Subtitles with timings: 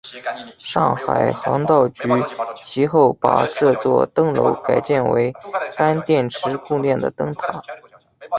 [0.57, 2.09] 上海航道局
[2.65, 5.31] 其后把这座灯楼改建为
[5.77, 7.61] 干电池供电的灯塔。